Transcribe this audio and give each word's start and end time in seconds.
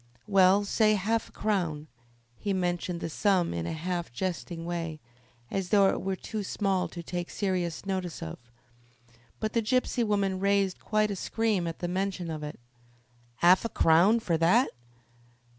"Well, 0.25 0.65
say 0.65 0.95
half 0.95 1.29
a 1.29 1.31
crown." 1.31 1.85
He 2.35 2.53
mentioned 2.53 3.01
the 3.01 3.07
sum 3.11 3.53
in 3.53 3.67
a 3.67 3.71
half 3.73 4.11
jesting 4.11 4.65
way, 4.65 4.99
as 5.51 5.69
though 5.69 5.89
it 5.89 6.01
were 6.01 6.15
too 6.15 6.41
small 6.41 6.87
to 6.87 7.03
take 7.03 7.29
serious 7.29 7.85
notice 7.85 8.23
of, 8.23 8.39
but 9.39 9.53
the 9.53 9.61
gypsy 9.61 10.03
woman 10.03 10.39
raised 10.39 10.79
quite 10.79 11.11
a 11.11 11.15
scream 11.15 11.67
at 11.67 11.77
the 11.77 11.87
mention 11.87 12.31
of 12.31 12.41
it. 12.41 12.59
"'Arf 13.43 13.63
a 13.63 13.69
crown! 13.69 14.19
for 14.19 14.37
that?" 14.37 14.71